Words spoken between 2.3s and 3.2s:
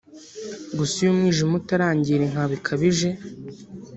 bikabije